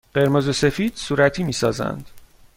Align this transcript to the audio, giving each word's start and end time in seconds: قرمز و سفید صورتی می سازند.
قرمز 0.13 0.47
و 0.47 0.53
سفید 0.53 0.93
صورتی 0.95 1.43
می 1.43 1.51
سازند. 1.51 2.05